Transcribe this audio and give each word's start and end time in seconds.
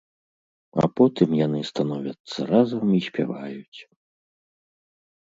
А 0.83 0.89
потым 0.99 1.29
яны 1.41 1.59
становяцца 1.71 2.39
разам 2.55 2.85
і 2.99 3.05
спяваюць. 3.11 3.79